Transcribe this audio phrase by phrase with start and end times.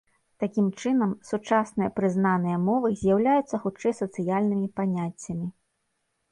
[0.43, 5.47] Такім чынам, сучасныя прызнаныя мовы з'яўляюцца хутчэй сацыяльнымі паняццямі.